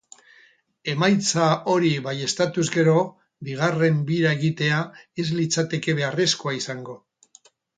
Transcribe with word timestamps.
Emaitza 0.93 1.49
hori 1.73 1.91
baieztatuz 2.07 2.65
gero, 2.77 2.95
bigarren 3.49 4.01
bira 4.09 4.33
egitea 4.41 4.81
ez 5.25 5.29
litzakete 5.43 5.99
beharrezkoa 6.01 6.57
izango. 6.63 6.99